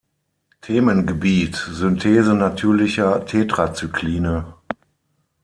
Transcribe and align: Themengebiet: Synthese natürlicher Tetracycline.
Themengebiet: 0.61 1.53
Synthese 1.55 2.33
natürlicher 2.33 3.23
Tetracycline. 3.23 4.51